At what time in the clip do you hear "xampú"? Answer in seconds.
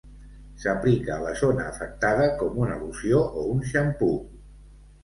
3.75-4.15